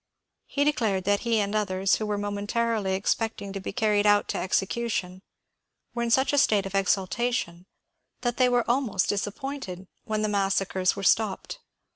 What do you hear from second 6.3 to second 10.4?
a state of exaltation that they were almost disappointed when the